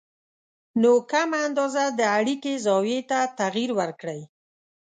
نو 0.81 0.91
کمه 1.11 1.37
اندازه 1.47 1.83
د 1.99 2.01
اړیکې 2.19 2.53
زاویې 2.65 2.99
ته 3.09 3.19
تغیر 3.39 3.69
ورکړئ 3.79 4.21